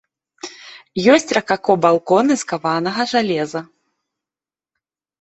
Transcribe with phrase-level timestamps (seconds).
[1.15, 3.65] Ёсць ракако балконы з каванага жалеза.